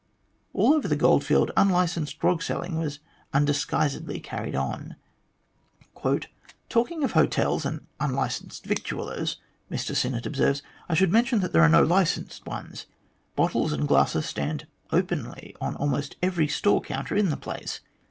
[0.53, 2.97] All over the goldfield unlicensed grog selling was
[3.35, 4.95] undis guisedly carried on.
[6.69, 9.37] "Talking of hotels and unlicensed victuallers,"
[9.69, 12.87] Mr Sinnett observes," I should mention that there are no licensed ones.
[13.35, 17.81] Bottles and glasses stand openly on almost every store counter in the place.